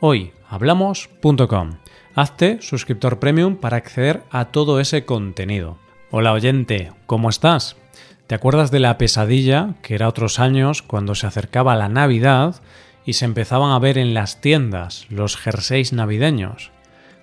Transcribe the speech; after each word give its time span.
hoyhablamos.com. 0.00 1.70
Hazte 2.14 2.58
suscriptor 2.62 3.18
premium 3.18 3.56
para 3.56 3.76
acceder 3.76 4.22
a 4.30 4.46
todo 4.46 4.80
ese 4.80 5.04
contenido. 5.04 5.78
Hola 6.10 6.32
oyente, 6.32 6.92
¿cómo 7.06 7.28
estás? 7.28 7.76
¿Te 8.26 8.34
acuerdas 8.34 8.70
de 8.70 8.80
la 8.80 8.98
pesadilla 8.98 9.74
que 9.82 9.94
era 9.94 10.08
otros 10.08 10.40
años 10.40 10.82
cuando 10.82 11.14
se 11.14 11.26
acercaba 11.26 11.76
la 11.76 11.88
Navidad 11.88 12.56
y 13.04 13.12
se 13.12 13.24
empezaban 13.24 13.72
a 13.72 13.78
ver 13.78 13.98
en 13.98 14.14
las 14.14 14.40
tiendas 14.40 15.06
los 15.10 15.36
jerseys 15.36 15.92
navideños? 15.92 16.72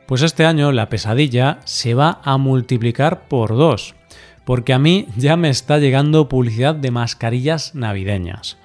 Pues 0.05 0.21
este 0.21 0.45
año 0.45 0.71
la 0.71 0.89
pesadilla 0.89 1.59
se 1.65 1.93
va 1.93 2.21
a 2.23 2.37
multiplicar 2.37 3.27
por 3.27 3.55
dos, 3.55 3.95
porque 4.45 4.73
a 4.73 4.79
mí 4.79 5.07
ya 5.17 5.37
me 5.37 5.49
está 5.49 5.77
llegando 5.77 6.29
publicidad 6.29 6.75
de 6.75 6.91
mascarillas 6.91 7.73
navideñas. 7.75 8.57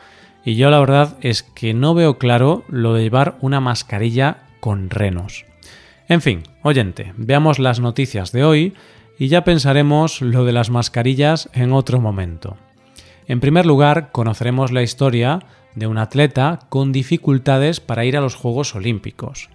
Y 0.48 0.55
yo 0.55 0.70
la 0.70 0.80
verdad 0.80 1.19
es 1.20 1.43
que 1.43 1.75
no 1.75 1.93
veo 1.93 2.16
claro 2.16 2.65
lo 2.69 2.95
de 2.95 3.02
llevar 3.02 3.37
una 3.43 3.61
mascarilla 3.61 4.45
con 4.61 4.89
renos. 4.89 5.45
En 6.09 6.23
fin, 6.23 6.43
oyente, 6.62 7.12
veamos 7.19 7.59
las 7.59 7.80
noticias 7.80 8.33
de 8.33 8.45
hoy 8.45 8.73
y 9.19 9.28
ya 9.28 9.45
pensaremos 9.45 10.23
lo 10.23 10.47
de 10.47 10.53
las 10.53 10.70
mascarillas 10.70 11.50
en 11.53 11.75
otro 11.75 12.00
momento. 12.00 12.56
En 13.27 13.41
primer 13.41 13.67
lugar, 13.67 14.11
conoceremos 14.11 14.73
la 14.73 14.83
historia 14.83 15.41
de 15.75 15.86
un 15.86 15.98
atleta 15.98 16.61
con 16.70 16.92
dificultades 16.92 17.80
para 17.80 18.06
ir 18.06 18.17
a 18.17 18.23
los 18.23 18.34
Juegos 18.34 18.75
Olímpicos. 18.75 19.51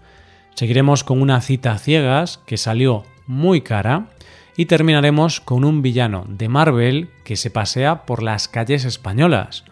Seguiremos 0.53 1.03
con 1.03 1.23
una 1.23 1.41
cita 1.41 1.75
ciegas 1.79 2.39
que 2.45 2.57
salió 2.57 3.03
muy 3.25 3.61
cara 3.61 4.09
y 4.55 4.67
terminaremos 4.67 5.41
con 5.41 5.63
un 5.63 5.81
villano 5.81 6.25
de 6.29 6.49
Marvel 6.49 7.09
que 7.23 7.35
se 7.35 7.49
pasea 7.49 8.05
por 8.05 8.21
las 8.21 8.47
calles 8.47 8.85
españolas. 8.85 9.65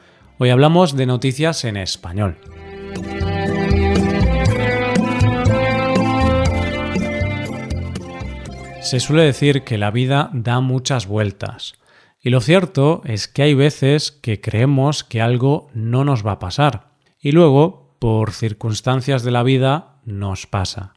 Hoy 0.44 0.50
hablamos 0.50 0.95
de 0.95 1.06
noticias 1.06 1.66
en 1.66 1.78
español. 1.78 2.36
Se 8.81 9.00
suele 9.00 9.22
decir 9.22 9.64
que 9.64 9.78
la 9.78 9.92
vida 9.92 10.31
da 10.34 10.59
muchas 10.59 11.06
vueltas. 11.06 11.75
Y 12.19 12.31
lo 12.31 12.42
cierto 12.42 13.03
es 13.06 13.28
que 13.28 13.44
hay 13.44 13.53
veces 13.53 14.12
que 14.12 14.42
creemos 14.42 15.03
que 15.03 15.22
algo 15.22 15.69
no 15.75 16.03
nos 16.03 16.25
va 16.25 16.31
a 16.31 16.39
pasar. 16.39 16.95
Y 17.19 17.34
luego, 17.34 17.95
por 18.00 18.31
circunstancias 18.31 19.22
de 19.22 19.30
la 19.30 19.44
vida, 19.44 20.00
nos 20.06 20.47
pasa. 20.47 20.95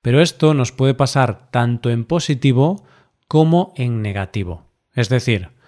Pero 0.00 0.20
esto 0.20 0.54
nos 0.54 0.70
puede 0.70 0.94
pasar 0.94 1.50
tanto 1.50 1.90
en 1.90 2.04
positivo 2.04 2.86
como 3.26 3.72
en 3.74 4.00
negativo. 4.00 4.68
Es 4.94 5.08
decir, 5.08 5.58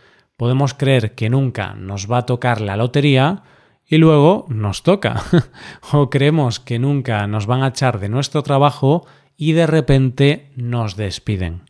podemos 0.42 0.74
creer 0.74 1.14
que 1.14 1.30
nunca 1.30 1.74
nos 1.74 2.10
va 2.10 2.18
a 2.18 2.26
tocar 2.26 2.60
la 2.60 2.76
lotería 2.76 3.44
y 3.86 3.98
luego 3.98 4.46
nos 4.48 4.82
toca. 4.82 5.22
o 5.92 6.10
creemos 6.10 6.58
que 6.58 6.80
nunca 6.80 7.28
nos 7.28 7.46
van 7.46 7.62
a 7.62 7.68
echar 7.68 8.00
de 8.00 8.08
nuestro 8.08 8.42
trabajo 8.42 9.06
y 9.36 9.52
de 9.52 9.68
repente 9.68 10.50
nos 10.56 10.96
despiden. 10.96 11.62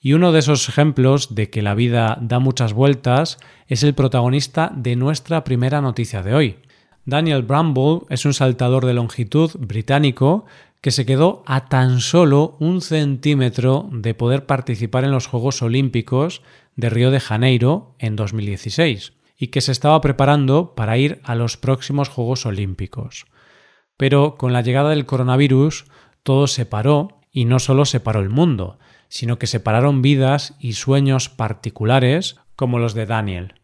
Y 0.00 0.14
uno 0.14 0.32
de 0.32 0.38
esos 0.38 0.70
ejemplos 0.70 1.34
de 1.34 1.50
que 1.50 1.60
la 1.60 1.74
vida 1.74 2.16
da 2.22 2.38
muchas 2.38 2.72
vueltas 2.72 3.36
es 3.66 3.82
el 3.82 3.92
protagonista 3.92 4.72
de 4.74 4.96
nuestra 4.96 5.44
primera 5.44 5.82
noticia 5.82 6.22
de 6.22 6.34
hoy. 6.34 6.56
Daniel 7.04 7.42
Bramble 7.42 8.06
es 8.08 8.24
un 8.24 8.32
saltador 8.32 8.86
de 8.86 8.94
longitud 8.94 9.50
británico 9.58 10.46
que 10.80 10.90
se 10.90 11.06
quedó 11.06 11.42
a 11.46 11.66
tan 11.68 12.00
solo 12.00 12.56
un 12.60 12.80
centímetro 12.80 13.88
de 13.92 14.14
poder 14.14 14.46
participar 14.46 15.04
en 15.04 15.10
los 15.10 15.26
Juegos 15.26 15.62
Olímpicos 15.62 16.42
de 16.76 16.90
Río 16.90 17.10
de 17.10 17.20
Janeiro 17.20 17.94
en 17.98 18.16
2016 18.16 19.12
y 19.36 19.48
que 19.48 19.60
se 19.60 19.72
estaba 19.72 20.00
preparando 20.00 20.74
para 20.74 20.98
ir 20.98 21.20
a 21.24 21.34
los 21.34 21.56
próximos 21.56 22.08
Juegos 22.08 22.46
Olímpicos. 22.46 23.26
Pero 23.96 24.36
con 24.36 24.52
la 24.52 24.62
llegada 24.62 24.90
del 24.90 25.06
coronavirus 25.06 25.86
todo 26.22 26.46
se 26.46 26.66
paró 26.66 27.20
y 27.32 27.44
no 27.44 27.58
solo 27.58 27.84
se 27.84 28.00
paró 28.00 28.20
el 28.20 28.30
mundo, 28.30 28.78
sino 29.08 29.38
que 29.38 29.46
se 29.46 29.60
pararon 29.60 30.02
vidas 30.02 30.54
y 30.60 30.74
sueños 30.74 31.28
particulares 31.28 32.36
como 32.56 32.78
los 32.78 32.94
de 32.94 33.06
Daniel. 33.06 33.54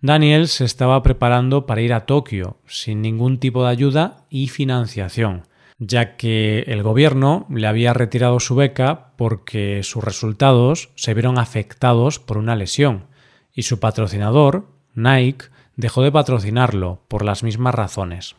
Daniel 0.00 0.48
se 0.48 0.64
estaba 0.64 1.02
preparando 1.02 1.66
para 1.66 1.80
ir 1.80 1.94
a 1.94 2.04
Tokio 2.04 2.58
sin 2.66 3.00
ningún 3.00 3.38
tipo 3.38 3.64
de 3.64 3.70
ayuda 3.70 4.26
y 4.28 4.48
financiación, 4.48 5.44
ya 5.78 6.16
que 6.16 6.60
el 6.66 6.82
gobierno 6.82 7.46
le 7.50 7.66
había 7.66 7.92
retirado 7.92 8.40
su 8.40 8.54
beca 8.54 9.12
porque 9.16 9.82
sus 9.82 10.04
resultados 10.04 10.90
se 10.94 11.14
vieron 11.14 11.38
afectados 11.38 12.18
por 12.18 12.38
una 12.38 12.56
lesión 12.56 13.06
y 13.52 13.62
su 13.62 13.80
patrocinador, 13.80 14.68
Nike, 14.94 15.46
dejó 15.76 16.02
de 16.02 16.12
patrocinarlo 16.12 17.02
por 17.08 17.24
las 17.24 17.42
mismas 17.42 17.74
razones. 17.74 18.36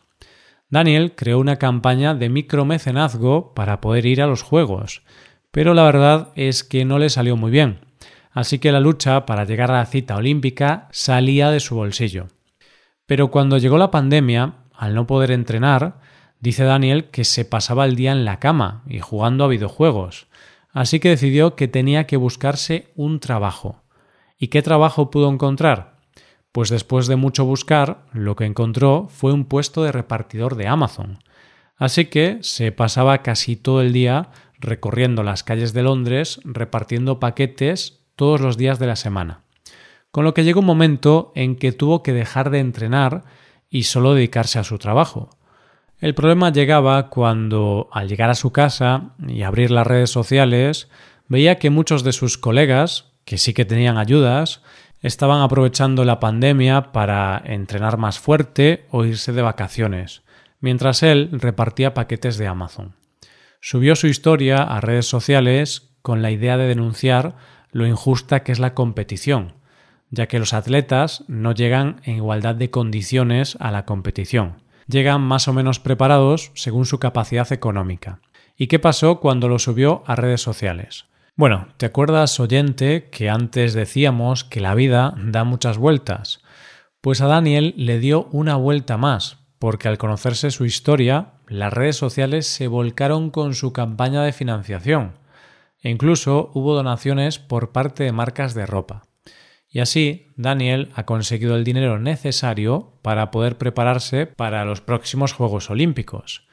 Daniel 0.68 1.14
creó 1.14 1.38
una 1.38 1.56
campaña 1.56 2.14
de 2.14 2.28
micromecenazgo 2.28 3.54
para 3.54 3.80
poder 3.80 4.06
ir 4.06 4.20
a 4.20 4.26
los 4.26 4.42
Juegos, 4.42 5.02
pero 5.50 5.74
la 5.74 5.84
verdad 5.84 6.32
es 6.34 6.64
que 6.64 6.84
no 6.84 6.98
le 6.98 7.08
salió 7.08 7.36
muy 7.36 7.50
bien, 7.50 7.80
así 8.32 8.58
que 8.58 8.72
la 8.72 8.80
lucha 8.80 9.26
para 9.26 9.44
llegar 9.44 9.70
a 9.70 9.78
la 9.78 9.86
cita 9.86 10.16
olímpica 10.16 10.88
salía 10.90 11.50
de 11.50 11.60
su 11.60 11.76
bolsillo. 11.76 12.28
Pero 13.06 13.30
cuando 13.30 13.58
llegó 13.58 13.78
la 13.78 13.92
pandemia, 13.92 14.54
al 14.74 14.94
no 14.94 15.06
poder 15.06 15.30
entrenar, 15.30 16.00
Dice 16.46 16.62
Daniel 16.62 17.06
que 17.06 17.24
se 17.24 17.44
pasaba 17.44 17.86
el 17.86 17.96
día 17.96 18.12
en 18.12 18.24
la 18.24 18.38
cama 18.38 18.84
y 18.86 19.00
jugando 19.00 19.42
a 19.42 19.48
videojuegos, 19.48 20.28
así 20.70 21.00
que 21.00 21.08
decidió 21.08 21.56
que 21.56 21.66
tenía 21.66 22.06
que 22.06 22.16
buscarse 22.16 22.92
un 22.94 23.18
trabajo. 23.18 23.82
¿Y 24.38 24.46
qué 24.46 24.62
trabajo 24.62 25.10
pudo 25.10 25.28
encontrar? 25.28 25.98
Pues 26.52 26.70
después 26.70 27.08
de 27.08 27.16
mucho 27.16 27.44
buscar, 27.44 28.06
lo 28.12 28.36
que 28.36 28.44
encontró 28.44 29.08
fue 29.08 29.32
un 29.32 29.44
puesto 29.44 29.82
de 29.82 29.90
repartidor 29.90 30.54
de 30.54 30.68
Amazon. 30.68 31.18
Así 31.74 32.04
que 32.04 32.38
se 32.42 32.70
pasaba 32.70 33.24
casi 33.24 33.56
todo 33.56 33.80
el 33.80 33.92
día 33.92 34.28
recorriendo 34.60 35.24
las 35.24 35.42
calles 35.42 35.72
de 35.72 35.82
Londres 35.82 36.38
repartiendo 36.44 37.18
paquetes 37.18 38.04
todos 38.14 38.40
los 38.40 38.56
días 38.56 38.78
de 38.78 38.86
la 38.86 38.94
semana. 38.94 39.42
Con 40.12 40.22
lo 40.22 40.32
que 40.32 40.44
llegó 40.44 40.60
un 40.60 40.66
momento 40.66 41.32
en 41.34 41.56
que 41.56 41.72
tuvo 41.72 42.04
que 42.04 42.12
dejar 42.12 42.50
de 42.50 42.60
entrenar 42.60 43.24
y 43.68 43.82
solo 43.82 44.14
dedicarse 44.14 44.60
a 44.60 44.64
su 44.64 44.78
trabajo. 44.78 45.30
El 45.98 46.14
problema 46.14 46.52
llegaba 46.52 47.08
cuando, 47.08 47.88
al 47.90 48.06
llegar 48.06 48.28
a 48.28 48.34
su 48.34 48.52
casa 48.52 49.14
y 49.26 49.42
abrir 49.42 49.70
las 49.70 49.86
redes 49.86 50.10
sociales, 50.10 50.90
veía 51.26 51.58
que 51.58 51.70
muchos 51.70 52.04
de 52.04 52.12
sus 52.12 52.36
colegas, 52.36 53.12
que 53.24 53.38
sí 53.38 53.54
que 53.54 53.64
tenían 53.64 53.96
ayudas, 53.96 54.60
estaban 55.00 55.40
aprovechando 55.40 56.04
la 56.04 56.20
pandemia 56.20 56.92
para 56.92 57.40
entrenar 57.46 57.96
más 57.96 58.18
fuerte 58.18 58.84
o 58.90 59.06
irse 59.06 59.32
de 59.32 59.40
vacaciones, 59.40 60.22
mientras 60.60 61.02
él 61.02 61.30
repartía 61.32 61.94
paquetes 61.94 62.36
de 62.36 62.46
Amazon. 62.46 62.94
Subió 63.60 63.96
su 63.96 64.06
historia 64.06 64.62
a 64.62 64.82
redes 64.82 65.06
sociales 65.06 65.94
con 66.02 66.20
la 66.20 66.30
idea 66.30 66.58
de 66.58 66.68
denunciar 66.68 67.36
lo 67.72 67.86
injusta 67.86 68.42
que 68.42 68.52
es 68.52 68.58
la 68.58 68.74
competición, 68.74 69.54
ya 70.10 70.26
que 70.26 70.38
los 70.38 70.52
atletas 70.52 71.24
no 71.26 71.52
llegan 71.52 72.02
en 72.04 72.16
igualdad 72.16 72.54
de 72.54 72.70
condiciones 72.70 73.56
a 73.60 73.70
la 73.70 73.86
competición 73.86 74.65
llegan 74.86 75.20
más 75.20 75.48
o 75.48 75.52
menos 75.52 75.80
preparados 75.80 76.52
según 76.54 76.86
su 76.86 76.98
capacidad 76.98 77.50
económica. 77.52 78.20
¿Y 78.56 78.68
qué 78.68 78.78
pasó 78.78 79.20
cuando 79.20 79.48
lo 79.48 79.58
subió 79.58 80.02
a 80.06 80.16
redes 80.16 80.40
sociales? 80.40 81.06
Bueno, 81.34 81.68
¿te 81.76 81.84
acuerdas, 81.86 82.40
oyente, 82.40 83.10
que 83.10 83.28
antes 83.28 83.74
decíamos 83.74 84.44
que 84.44 84.60
la 84.60 84.74
vida 84.74 85.14
da 85.18 85.44
muchas 85.44 85.76
vueltas? 85.76 86.40
Pues 87.02 87.20
a 87.20 87.26
Daniel 87.26 87.74
le 87.76 87.98
dio 87.98 88.28
una 88.32 88.56
vuelta 88.56 88.96
más, 88.96 89.38
porque 89.58 89.88
al 89.88 89.98
conocerse 89.98 90.50
su 90.50 90.64
historia, 90.64 91.34
las 91.46 91.72
redes 91.72 91.96
sociales 91.96 92.46
se 92.46 92.68
volcaron 92.68 93.30
con 93.30 93.54
su 93.54 93.72
campaña 93.72 94.22
de 94.22 94.32
financiación, 94.32 95.18
e 95.82 95.90
incluso 95.90 96.50
hubo 96.54 96.74
donaciones 96.74 97.38
por 97.38 97.70
parte 97.70 98.04
de 98.04 98.12
marcas 98.12 98.54
de 98.54 98.64
ropa. 98.64 99.05
Y 99.76 99.80
así, 99.80 100.32
Daniel 100.36 100.90
ha 100.94 101.04
conseguido 101.04 101.54
el 101.54 101.62
dinero 101.62 101.98
necesario 101.98 102.98
para 103.02 103.30
poder 103.30 103.58
prepararse 103.58 104.24
para 104.24 104.64
los 104.64 104.80
próximos 104.80 105.34
Juegos 105.34 105.68
Olímpicos. 105.68 106.48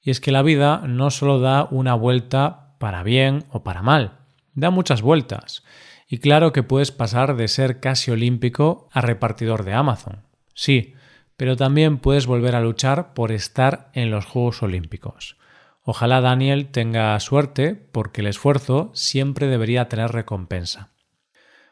Y 0.00 0.12
es 0.12 0.20
que 0.20 0.30
la 0.30 0.42
vida 0.42 0.84
no 0.86 1.10
solo 1.10 1.40
da 1.40 1.66
una 1.72 1.96
vuelta 1.96 2.76
para 2.78 3.02
bien 3.02 3.44
o 3.50 3.64
para 3.64 3.82
mal, 3.82 4.20
da 4.54 4.70
muchas 4.70 5.02
vueltas. 5.02 5.64
Y 6.06 6.18
claro 6.18 6.52
que 6.52 6.62
puedes 6.62 6.92
pasar 6.92 7.34
de 7.34 7.48
ser 7.48 7.80
casi 7.80 8.12
olímpico 8.12 8.88
a 8.92 9.00
repartidor 9.00 9.64
de 9.64 9.72
Amazon. 9.72 10.22
Sí, 10.54 10.94
pero 11.36 11.56
también 11.56 11.98
puedes 11.98 12.28
volver 12.28 12.54
a 12.54 12.60
luchar 12.60 13.14
por 13.14 13.32
estar 13.32 13.90
en 13.94 14.12
los 14.12 14.26
Juegos 14.26 14.62
Olímpicos. 14.62 15.38
Ojalá 15.82 16.20
Daniel 16.20 16.68
tenga 16.70 17.18
suerte 17.18 17.74
porque 17.74 18.20
el 18.20 18.28
esfuerzo 18.28 18.92
siempre 18.94 19.48
debería 19.48 19.88
tener 19.88 20.12
recompensa. 20.12 20.90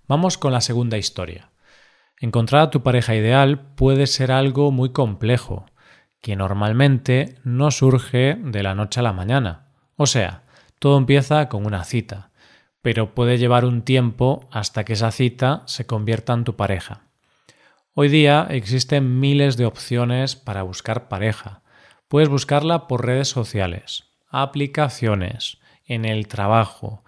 Vamos 0.08 0.38
con 0.38 0.52
la 0.52 0.62
segunda 0.62 0.96
historia. 0.96 1.50
Encontrar 2.19 2.62
a 2.62 2.70
tu 2.70 2.82
pareja 2.82 3.14
ideal 3.14 3.75
puede 3.75 4.06
ser 4.06 4.32
algo 4.32 4.72
muy 4.72 4.90
complejo, 4.90 5.66
que 6.22 6.34
normalmente 6.34 7.37
no 7.44 7.70
surge 7.70 8.38
de 8.43 8.62
la 8.62 8.75
noche 8.75 9.00
a 9.00 9.02
la 9.02 9.12
mañana. 9.12 9.69
O 9.96 10.06
sea, 10.06 10.44
todo 10.78 10.96
empieza 10.96 11.50
con 11.50 11.66
una 11.66 11.84
cita, 11.84 12.31
pero 12.81 13.14
puede 13.14 13.37
llevar 13.37 13.66
un 13.66 13.82
tiempo 13.82 14.49
hasta 14.50 14.84
que 14.84 14.94
esa 14.94 15.10
cita 15.10 15.62
se 15.66 15.84
convierta 15.84 16.32
en 16.32 16.44
tu 16.44 16.56
pareja. 16.56 17.02
Hoy 17.93 18.08
día 18.08 18.46
existen 18.49 19.20
miles 19.20 19.58
de 19.58 19.66
opciones 19.66 20.37
para 20.37 20.62
buscar 20.62 21.08
pareja. 21.08 21.61
Puedes 22.08 22.31
buscarla 22.31 22.87
por 22.87 23.04
redes 23.04 23.28
sociales, 23.28 24.04
aplicaciones, 24.31 25.58
en 25.84 26.06
el 26.06 26.28
trabajo, 26.28 27.04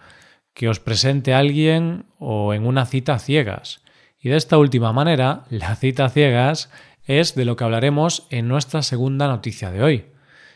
que 0.60 0.68
os 0.68 0.78
presente 0.78 1.32
alguien 1.32 2.04
o 2.18 2.52
en 2.52 2.66
una 2.66 2.84
cita 2.84 3.18
ciegas. 3.18 3.80
Y 4.20 4.28
de 4.28 4.36
esta 4.36 4.58
última 4.58 4.92
manera, 4.92 5.44
la 5.48 5.74
cita 5.74 6.10
ciegas 6.10 6.68
es 7.06 7.34
de 7.34 7.46
lo 7.46 7.56
que 7.56 7.64
hablaremos 7.64 8.26
en 8.28 8.46
nuestra 8.46 8.82
segunda 8.82 9.26
noticia 9.26 9.70
de 9.70 9.82
hoy. 9.82 10.04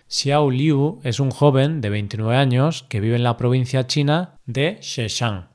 Xiao 0.06 0.50
Liu 0.50 1.00
es 1.04 1.20
un 1.20 1.30
joven 1.30 1.80
de 1.80 1.88
29 1.88 2.36
años 2.36 2.82
que 2.82 3.00
vive 3.00 3.16
en 3.16 3.22
la 3.22 3.38
provincia 3.38 3.86
china 3.86 4.34
de 4.44 4.76
Zhejiang. 4.82 5.48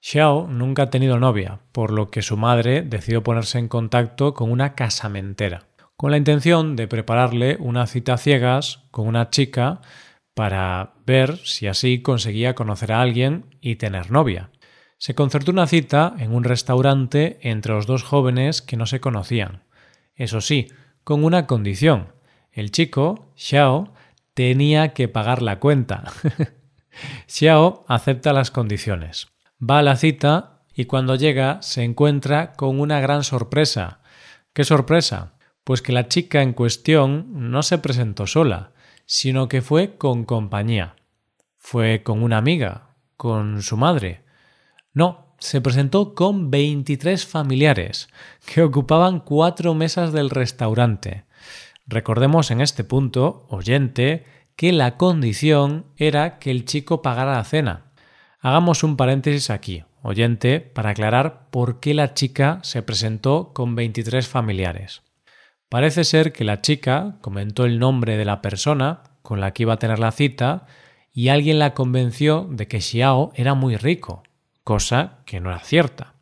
Xiao 0.00 0.48
nunca 0.48 0.82
ha 0.82 0.90
tenido 0.90 1.20
novia, 1.20 1.60
por 1.70 1.92
lo 1.92 2.10
que 2.10 2.22
su 2.22 2.36
madre 2.36 2.82
decidió 2.82 3.22
ponerse 3.22 3.60
en 3.60 3.68
contacto 3.68 4.34
con 4.34 4.50
una 4.50 4.74
casamentera, 4.74 5.68
con 5.96 6.10
la 6.10 6.16
intención 6.16 6.74
de 6.74 6.88
prepararle 6.88 7.56
una 7.60 7.86
cita 7.86 8.16
ciegas 8.16 8.80
con 8.90 9.06
una 9.06 9.30
chica 9.30 9.80
para 10.34 10.94
ver 11.06 11.38
si 11.44 11.66
así 11.66 12.00
conseguía 12.02 12.54
conocer 12.54 12.92
a 12.92 13.00
alguien 13.00 13.56
y 13.60 13.76
tener 13.76 14.10
novia. 14.10 14.50
Se 14.98 15.14
concertó 15.14 15.50
una 15.50 15.66
cita 15.66 16.14
en 16.18 16.32
un 16.32 16.44
restaurante 16.44 17.38
entre 17.42 17.72
los 17.72 17.86
dos 17.86 18.04
jóvenes 18.04 18.62
que 18.62 18.76
no 18.76 18.86
se 18.86 19.00
conocían. 19.00 19.64
Eso 20.14 20.40
sí, 20.40 20.68
con 21.04 21.24
una 21.24 21.46
condición. 21.46 22.12
El 22.52 22.70
chico, 22.70 23.32
Xiao, 23.34 23.92
tenía 24.34 24.92
que 24.92 25.08
pagar 25.08 25.42
la 25.42 25.58
cuenta. 25.58 26.04
Xiao 27.26 27.84
acepta 27.88 28.32
las 28.32 28.50
condiciones. 28.50 29.28
Va 29.58 29.78
a 29.78 29.82
la 29.82 29.96
cita 29.96 30.62
y 30.74 30.86
cuando 30.86 31.16
llega 31.16 31.60
se 31.62 31.82
encuentra 31.82 32.52
con 32.52 32.80
una 32.80 33.00
gran 33.00 33.24
sorpresa. 33.24 34.00
¿Qué 34.52 34.64
sorpresa? 34.64 35.34
Pues 35.64 35.82
que 35.82 35.92
la 35.92 36.08
chica 36.08 36.42
en 36.42 36.52
cuestión 36.52 37.50
no 37.50 37.62
se 37.62 37.78
presentó 37.78 38.26
sola, 38.26 38.71
sino 39.12 39.46
que 39.46 39.60
fue 39.60 39.98
con 39.98 40.24
compañía. 40.24 40.96
Fue 41.58 42.02
con 42.02 42.22
una 42.22 42.38
amiga, 42.38 42.94
con 43.18 43.60
su 43.60 43.76
madre. 43.76 44.22
No, 44.94 45.34
se 45.38 45.60
presentó 45.60 46.14
con 46.14 46.50
23 46.50 47.26
familiares, 47.26 48.08
que 48.46 48.62
ocupaban 48.62 49.20
cuatro 49.20 49.74
mesas 49.74 50.14
del 50.14 50.30
restaurante. 50.30 51.24
Recordemos 51.86 52.50
en 52.50 52.62
este 52.62 52.84
punto, 52.84 53.44
oyente, 53.50 54.24
que 54.56 54.72
la 54.72 54.96
condición 54.96 55.84
era 55.98 56.38
que 56.38 56.50
el 56.50 56.64
chico 56.64 57.02
pagara 57.02 57.34
la 57.34 57.44
cena. 57.44 57.92
Hagamos 58.40 58.82
un 58.82 58.96
paréntesis 58.96 59.50
aquí, 59.50 59.84
oyente, 60.00 60.58
para 60.58 60.88
aclarar 60.88 61.50
por 61.50 61.80
qué 61.80 61.92
la 61.92 62.14
chica 62.14 62.60
se 62.62 62.82
presentó 62.82 63.52
con 63.52 63.74
23 63.74 64.26
familiares. 64.26 65.02
Parece 65.72 66.04
ser 66.04 66.34
que 66.34 66.44
la 66.44 66.60
chica 66.60 67.16
comentó 67.22 67.64
el 67.64 67.78
nombre 67.78 68.18
de 68.18 68.26
la 68.26 68.42
persona 68.42 69.04
con 69.22 69.40
la 69.40 69.54
que 69.54 69.62
iba 69.62 69.72
a 69.72 69.78
tener 69.78 69.98
la 69.98 70.12
cita 70.12 70.66
y 71.14 71.28
alguien 71.28 71.58
la 71.58 71.72
convenció 71.72 72.46
de 72.50 72.68
que 72.68 72.82
Xiao 72.82 73.32
era 73.36 73.54
muy 73.54 73.78
rico, 73.78 74.22
cosa 74.64 75.20
que 75.24 75.40
no 75.40 75.48
era 75.48 75.60
cierta. 75.60 76.12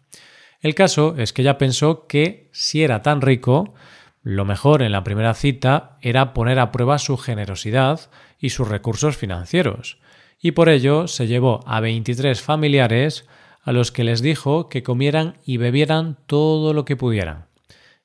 El 0.61 0.76
caso 0.76 1.17
es 1.19 1.32
que 1.32 1.43
ella 1.43 1.58
pensó 1.58 2.06
que 2.06 2.49
si 2.52 2.85
era 2.85 3.02
tan 3.02 3.23
rico, 3.23 3.75
lo 4.23 4.44
mejor 4.44 4.82
en 4.82 4.93
la 4.93 5.02
primera 5.02 5.35
cita 5.35 5.99
era 6.00 6.32
poner 6.32 6.61
a 6.61 6.70
prueba 6.70 7.00
su 7.00 7.17
generosidad 7.17 8.08
y 8.38 8.50
sus 8.50 8.69
recursos 8.69 9.17
financieros, 9.17 9.99
y 10.41 10.52
por 10.52 10.69
ello 10.69 11.08
se 11.08 11.26
llevó 11.26 11.64
a 11.67 11.81
23 11.81 12.41
familiares 12.41 13.26
a 13.64 13.73
los 13.73 13.91
que 13.91 14.05
les 14.05 14.23
dijo 14.23 14.69
que 14.69 14.85
comieran 14.85 15.38
y 15.44 15.56
bebieran 15.56 16.19
todo 16.26 16.73
lo 16.73 16.85
que 16.85 16.94
pudieran. 16.94 17.47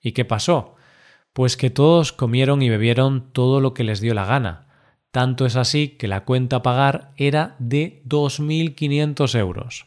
¿Y 0.02 0.14
qué 0.14 0.26
pasó? 0.26 0.75
Pues 1.36 1.58
que 1.58 1.70
todos 1.70 2.14
comieron 2.14 2.62
y 2.62 2.70
bebieron 2.70 3.34
todo 3.34 3.60
lo 3.60 3.74
que 3.74 3.84
les 3.84 4.00
dio 4.00 4.14
la 4.14 4.24
gana. 4.24 4.68
Tanto 5.12 5.46
es 5.46 5.58
así 5.58 5.90
que 5.90 6.08
la 6.08 6.24
cuenta 6.24 6.56
a 6.56 6.62
pagar 6.62 7.12
era 7.18 7.58
de 7.60 8.02
2.500 8.06 9.38
euros. 9.38 9.86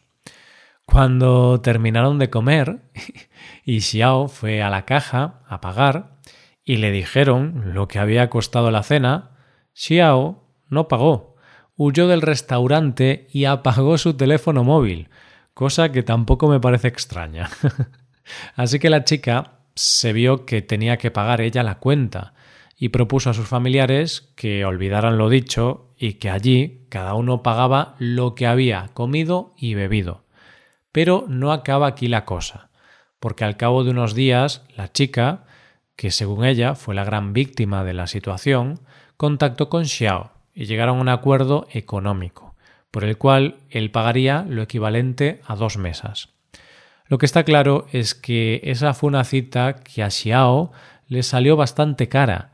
Cuando 0.85 1.62
terminaron 1.62 2.19
de 2.19 2.29
comer 2.29 2.83
y 3.65 3.81
Xiao 3.81 4.29
fue 4.29 4.62
a 4.62 4.69
la 4.69 4.85
caja 4.85 5.41
a 5.49 5.62
pagar 5.62 6.19
y 6.67 6.77
le 6.77 6.91
dijeron 6.91 7.73
lo 7.73 7.89
que 7.89 7.99
había 7.99 8.29
costado 8.29 8.71
la 8.71 8.83
cena, 8.83 9.31
Xiao 9.73 10.45
no 10.69 10.87
pagó, 10.87 11.37
huyó 11.79 12.09
del 12.09 12.21
restaurante 12.21 13.27
y 13.33 13.47
apagó 13.47 13.97
su 13.97 14.19
teléfono 14.19 14.65
móvil, 14.65 15.09
cosa 15.55 15.93
que 15.93 16.03
tampoco 16.03 16.47
me 16.47 16.61
parece 16.61 16.89
extraña. 16.89 17.49
Así 18.55 18.79
que 18.79 18.91
la 18.91 19.05
chica 19.05 19.58
se 19.79 20.13
vio 20.13 20.45
que 20.45 20.61
tenía 20.61 20.97
que 20.97 21.11
pagar 21.11 21.41
ella 21.41 21.63
la 21.63 21.79
cuenta 21.79 22.35
y 22.77 22.89
propuso 22.89 23.31
a 23.31 23.35
sus 23.35 23.47
familiares 23.47 24.33
que 24.35 24.65
olvidaran 24.65 25.19
lo 25.19 25.29
dicho 25.29 25.95
y 25.97 26.15
que 26.15 26.31
allí 26.31 26.87
cada 26.89 27.15
uno 27.15 27.43
pagaba 27.43 27.95
lo 27.99 28.35
que 28.35 28.47
había 28.47 28.91
comido 28.95 29.55
y 29.57 29.75
bebido. 29.75 30.25
Pero 30.91 31.27
no 31.29 31.53
acaba 31.53 31.87
aquí 31.87 32.09
la 32.09 32.25
cosa, 32.25 32.71
porque 33.21 33.45
al 33.45 33.57
cabo 33.57 33.85
de 33.85 33.91
unos 33.91 34.15
días 34.15 34.65
la 34.77 34.93
chica, 34.93 35.45
que 35.97 36.11
según 36.11 36.45
ella 36.45 36.75
fue 36.75 36.95
la 36.95 37.05
gran 37.05 37.33
víctima 37.33 37.85
de 37.85 37.95
la 37.95 38.07
situación, 38.07 38.81
contactó 39.17 39.69
con 39.69 39.87
Xiao 39.87 40.33
y 40.55 40.67
llegaron 40.67 40.99
a 40.99 41.03
un 41.03 41.09
acuerdo 41.09 41.69
económico, 41.73 42.57
por 42.91 43.05
el 43.05 43.17
cual 43.17 43.59
él 43.71 43.91
pagaría 43.93 44.45
lo 44.49 44.63
equivalente 44.63 45.41
a 45.47 45.55
dos 45.55 45.77
mesas. 45.77 46.38
Lo 47.09 47.19
que 47.19 47.27
está 47.27 47.43
claro 47.43 47.87
es 47.93 48.15
que 48.15 48.61
esa 48.65 48.95
fue 48.95 49.09
una 49.09 49.25
cita 49.25 49.77
que 49.77 50.03
a 50.03 50.11
Xiao 50.11 50.73
le 51.07 51.23
salió 51.23 51.57
bastante 51.57 52.09
cara 52.09 52.53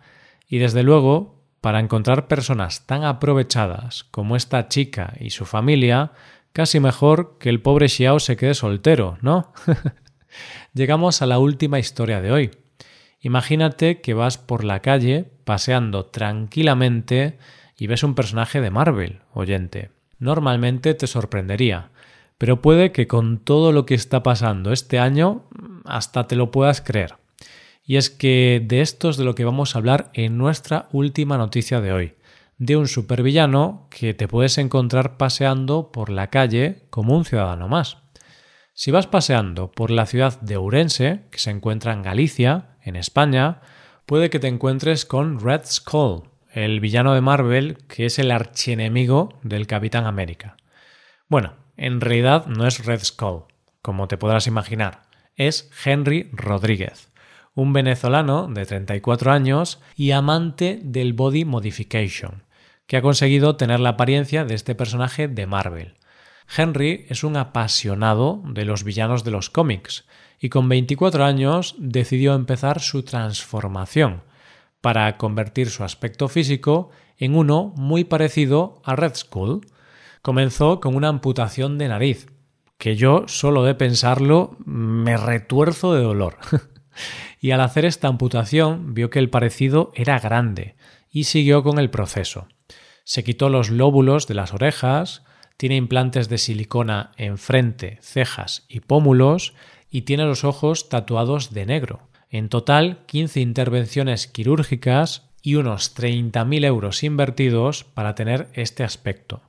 y 0.49 0.59
desde 0.59 0.85
luego 0.85 1.43
para 1.61 1.81
encontrar 1.81 2.29
personas 2.29 2.87
tan 2.87 3.05
aprovechadas 3.05 4.05
como 4.05 4.37
esta 4.37 4.69
chica 4.69 5.15
y 5.19 5.31
su 5.31 5.45
familia, 5.45 6.13
casi 6.53 6.79
mejor 6.79 7.39
que 7.39 7.49
el 7.49 7.63
pobre 7.63 7.89
Xiao 7.89 8.21
se 8.21 8.37
quede 8.37 8.55
soltero, 8.55 9.19
¿no? 9.23 9.53
Llegamos 10.75 11.23
a 11.23 11.27
la 11.27 11.39
última 11.39 11.79
historia 11.79 12.21
de 12.21 12.31
hoy. 12.31 12.51
Imagínate 13.21 14.01
que 14.03 14.15
vas 14.15 14.39
por 14.39 14.63
la 14.63 14.81
calle 14.81 15.25
paseando 15.45 16.05
tranquilamente 16.05 17.39
y 17.77 17.87
ves 17.87 18.03
un 18.03 18.15
personaje 18.15 18.61
de 18.61 18.71
Marvel, 18.71 19.21
oyente. 19.33 19.91
Normalmente 20.19 20.95
te 20.95 21.07
sorprendería, 21.07 21.91
pero 22.39 22.61
puede 22.61 22.93
que 22.93 23.07
con 23.07 23.39
todo 23.39 23.73
lo 23.73 23.87
que 23.87 23.95
está 23.95 24.23
pasando 24.23 24.73
este 24.73 24.99
año 24.99 25.45
hasta 25.85 26.27
te 26.27 26.37
lo 26.37 26.51
puedas 26.51 26.81
creer. 26.81 27.17
Y 27.85 27.97
es 27.97 28.11
que 28.11 28.63
de 28.65 28.81
esto 28.81 29.11
es 29.11 29.17
de 29.17 29.25
lo 29.25 29.35
que 29.35 29.45
vamos 29.45 29.75
a 29.75 29.79
hablar 29.79 30.11
en 30.15 30.39
nuestra 30.39 30.89
última 30.93 31.37
noticia 31.37 31.81
de 31.81 31.93
hoy, 31.93 32.15
de 32.57 32.77
un 32.77 32.89
supervillano 32.89 33.89
que 33.91 34.15
te 34.15 34.27
puedes 34.27 34.59
encontrar 34.59 35.17
paseando 35.17 35.93
por 35.93 36.09
la 36.09 36.31
calle 36.31 36.87
como 36.91 37.17
un 37.17 37.25
ciudadano 37.25 37.69
más. 37.69 37.99
Si 38.73 38.91
vas 38.91 39.07
paseando 39.07 39.71
por 39.71 39.91
la 39.91 40.07
ciudad 40.07 40.41
de 40.41 40.57
Ourense, 40.57 41.23
que 41.31 41.39
se 41.39 41.51
encuentra 41.51 41.93
en 41.93 42.03
Galicia, 42.03 42.77
en 42.83 42.97
España, 42.97 43.61
puede 44.07 44.31
que 44.31 44.41
te 44.41 44.49
encuentres 44.49 45.05
con 45.05 45.39
Red 45.39 45.63
Skull, 45.67 46.25
el 46.51 46.81
villano 46.81 47.15
de 47.15 47.21
Marvel 47.21 47.79
que 47.87 48.07
es 48.07 48.19
el 48.19 48.31
archienemigo 48.31 49.39
del 49.43 49.67
Capitán 49.67 50.07
América. 50.07 50.57
Bueno, 51.35 51.55
en 51.77 52.01
realidad 52.01 52.47
no 52.47 52.65
es 52.65 52.87
Red 52.87 53.03
Skull, 53.03 53.43
como 53.83 54.07
te 54.07 54.17
podrás 54.17 54.47
imaginar, 54.47 55.03
es 55.35 55.69
Henry 55.85 56.31
Rodríguez, 56.33 57.11
un 57.55 57.73
venezolano 57.73 58.47
de 58.47 58.65
34 58.65 59.33
años 59.33 59.81
y 59.97 60.13
amante 60.13 60.79
del 60.85 61.13
body 61.13 61.45
modification, 61.45 62.45
que 62.87 62.99
ha 62.99 63.03
conseguido 63.03 63.57
tener 63.57 63.81
la 63.81 63.89
apariencia 63.89 64.45
de 64.45 64.55
este 64.55 64.77
personaje 64.77 65.27
de 65.27 65.49
Marvel. 65.49 65.95
Henry 66.57 67.05
es 67.09 67.25
un 67.25 67.37
apasionado 67.37 68.41
de 68.47 68.65
los 68.65 68.85
villanos 68.85 69.25
de 69.25 69.33
los 69.33 69.51
cómics 69.51 70.05
y 70.39 70.51
con 70.51 70.69
24 70.69 71.25
años 71.25 71.75
decidió 71.79 72.35
empezar 72.35 72.79
su 72.79 73.03
transformación 73.03 74.23
para 74.81 75.17
convertir 75.17 75.69
su 75.71 75.83
aspecto 75.83 76.29
físico 76.29 76.91
en 77.19 77.35
uno 77.35 77.73
muy 77.75 78.05
parecido 78.05 78.81
a 78.85 78.95
Red 78.95 79.17
Skull, 79.17 79.63
comenzó 80.25 80.81
con 80.81 80.97
una 80.97 81.09
amputación 81.09 81.77
de 81.77 81.87
nariz, 81.87 82.29
que 82.79 82.97
yo 82.97 83.25
solo 83.27 83.63
de 83.63 83.75
pensarlo 83.75 84.57
me 84.65 85.19
retuerzo 85.19 85.93
de 85.93 86.03
dolor. 86.03 86.39
y 87.43 87.51
al 87.51 87.61
hacer 87.61 87.85
esta 87.85 88.09
amputación 88.09 88.95
vio 88.95 89.11
que 89.11 89.19
el 89.19 89.29
parecido 89.29 89.93
era 89.95 90.19
grande 90.19 90.77
y 91.11 91.25
siguió 91.25 91.63
con 91.63 91.79
el 91.79 91.91
proceso. 91.91 92.49
Se 93.05 93.23
quitó 93.23 93.51
los 93.51 93.69
lóbulos 93.69 94.27
de 94.27 94.33
las 94.33 94.55
orejas, 94.55 95.25
tiene 95.59 95.77
implantes 95.77 96.31
de 96.31 96.39
silicona 96.39 97.13
en 97.19 97.37
frente, 97.37 97.99
cejas 98.01 98.65
y 98.67 98.81
pómulos 98.81 99.53
y 99.91 100.03
tiene 100.03 100.25
los 100.25 100.43
ojos 100.43 100.89
tatuados 100.89 101.53
de 101.53 101.67
negro. 101.67 102.09
En 102.31 102.49
total, 102.49 103.05
15 103.09 103.41
intervenciones 103.41 104.27
quirúrgicas 104.27 105.29
y 105.43 105.57
unos 105.57 105.95
30.000 105.95 106.65
euros 106.65 107.03
invertidos 107.03 107.85
para 107.85 108.15
tener 108.15 108.49
este 108.55 108.85
aspecto. 108.85 109.43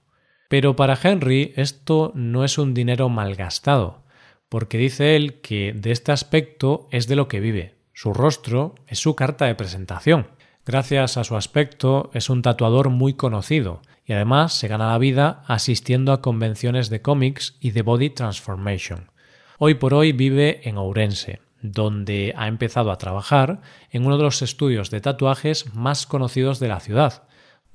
Pero 0.48 0.76
para 0.76 0.98
Henry 1.02 1.54
esto 1.56 2.12
no 2.16 2.44
es 2.44 2.58
un 2.58 2.74
dinero 2.74 3.10
malgastado, 3.10 4.04
porque 4.50 4.78
dice 4.78 5.16
él 5.16 5.42
que 5.42 5.74
de 5.74 5.92
este 5.92 6.12
aspecto 6.12 6.88
es 6.92 7.08
de 7.08 7.16
lo 7.16 7.28
que 7.28 7.40
vive. 7.40 7.76
Su 7.94 8.14
rostro 8.14 8.76
es 8.88 9.00
su 9.00 9.16
carta 9.16 9.46
de 9.46 9.56
presentación. 9.56 10.28
Gracias 10.66 11.18
a 11.18 11.24
su 11.24 11.36
aspecto 11.36 12.10
es 12.14 12.30
un 12.30 12.42
tatuador 12.42 12.90
muy 12.90 13.14
conocido 13.14 13.82
y 14.06 14.14
además 14.14 14.54
se 14.54 14.68
gana 14.68 14.92
la 14.92 14.98
vida 14.98 15.44
asistiendo 15.48 16.12
a 16.12 16.22
convenciones 16.22 16.90
de 16.90 17.02
cómics 17.02 17.58
y 17.60 17.72
de 17.72 17.82
body 17.82 18.10
transformation. 18.12 19.12
Hoy 19.58 19.76
por 19.76 19.94
hoy 19.94 20.12
vive 20.12 20.68
en 20.68 20.78
Ourense, 20.78 21.42
donde 21.62 22.34
ha 22.36 22.48
empezado 22.48 22.92
a 22.92 22.98
trabajar 22.98 23.62
en 23.90 24.06
uno 24.06 24.18
de 24.18 24.24
los 24.24 24.42
estudios 24.42 24.92
de 24.92 25.02
tatuajes 25.02 25.74
más 25.74 26.06
conocidos 26.06 26.60
de 26.60 26.68
la 26.68 26.80
ciudad, 26.80 27.24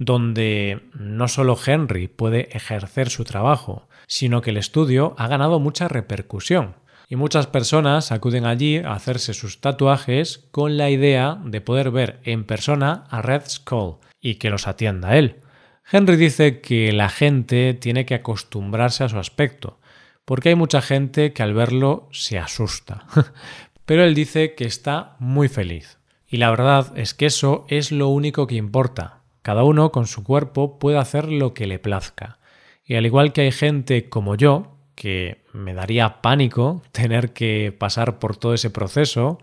donde 0.01 0.81
no 0.95 1.29
solo 1.29 1.59
Henry 1.65 2.09
puede 2.09 2.49
ejercer 2.57 3.11
su 3.11 3.25
trabajo, 3.25 3.87
sino 4.07 4.41
que 4.41 4.49
el 4.49 4.57
estudio 4.57 5.15
ha 5.19 5.29
ganado 5.29 5.61
mucha 5.61 5.89
repercusión. 5.89 6.75
Y 7.07 7.17
muchas 7.17 7.47
personas 7.47 8.11
acuden 8.11 8.47
allí 8.47 8.79
a 8.79 8.95
hacerse 8.95 9.35
sus 9.35 9.61
tatuajes 9.61 10.49
con 10.53 10.79
la 10.79 10.89
idea 10.89 11.39
de 11.45 11.61
poder 11.61 11.91
ver 11.91 12.19
en 12.25 12.45
persona 12.45 13.05
a 13.11 13.21
Red 13.21 13.43
Skull 13.47 13.99
y 14.21 14.37
que 14.37 14.49
los 14.49 14.67
atienda 14.67 15.19
él. 15.19 15.37
Henry 15.93 16.17
dice 16.17 16.61
que 16.61 16.93
la 16.93 17.11
gente 17.11 17.75
tiene 17.75 18.07
que 18.07 18.15
acostumbrarse 18.15 19.05
a 19.05 19.09
su 19.11 19.19
aspecto, 19.19 19.81
porque 20.25 20.49
hay 20.49 20.55
mucha 20.55 20.81
gente 20.81 21.35
que 21.35 21.43
al 21.43 21.53
verlo 21.53 22.09
se 22.11 22.39
asusta. 22.39 23.05
Pero 23.85 24.05
él 24.05 24.15
dice 24.15 24.55
que 24.55 24.65
está 24.65 25.17
muy 25.19 25.49
feliz. 25.49 25.99
Y 26.27 26.39
la 26.39 26.49
verdad 26.49 26.97
es 26.97 27.13
que 27.13 27.27
eso 27.27 27.67
es 27.69 27.93
lo 27.93 28.09
único 28.09 28.47
que 28.47 28.55
importa. 28.55 29.20
Cada 29.43 29.65
uno 29.65 29.91
con 29.93 30.07
su 30.07 30.25
cuerpo 30.25 30.79
puede 30.79 30.99
hacer 30.99 31.31
lo 31.31 31.55
que 31.55 31.67
le 31.67 31.79
plazca. 31.79 32.39
Y 32.85 32.95
al 32.95 33.07
igual 33.07 33.33
que 33.33 33.43
hay 33.43 33.53
gente 33.53 34.09
como 34.09 34.35
yo, 34.35 34.77
que 34.95 35.45
me 35.53 35.75
daría 35.75 36.21
pánico 36.21 36.83
tener 36.93 37.33
que 37.33 37.75
pasar 37.77 38.19
por 38.19 38.37
todo 38.37 38.55
ese 38.55 38.71
proceso, 38.71 39.39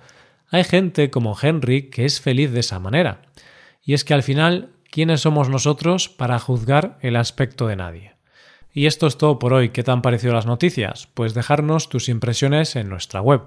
hay 0.50 0.64
gente 0.64 1.10
como 1.10 1.38
Henry 1.40 1.90
que 1.90 2.06
es 2.06 2.22
feliz 2.22 2.52
de 2.52 2.62
esa 2.62 2.80
manera. 2.80 3.22
Y 3.84 3.94
es 3.94 4.04
que 4.04 4.14
al 4.14 4.24
final, 4.24 4.72
¿quiénes 4.92 5.22
somos 5.22 5.50
nosotros 5.50 6.10
para 6.10 6.40
juzgar 6.40 6.98
el 7.02 7.16
aspecto 7.16 7.68
de 7.68 7.76
nadie? 7.76 8.14
Y 8.74 8.86
esto 8.86 9.08
es 9.08 9.18
todo 9.18 9.40
por 9.40 9.54
hoy. 9.54 9.70
¿Qué 9.70 9.82
te 9.84 9.92
han 9.92 10.02
parecido 10.02 10.34
las 10.34 10.46
noticias? 10.46 11.08
Pues 11.14 11.34
dejarnos 11.34 11.90
tus 11.90 12.10
impresiones 12.10 12.76
en 12.76 12.90
nuestra 12.90 13.22
web 13.22 13.42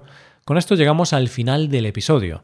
con 0.45 0.57
esto 0.57 0.75
llegamos 0.75 1.13
al 1.13 1.27
final 1.29 1.69
del 1.69 1.85
episodio. 1.85 2.43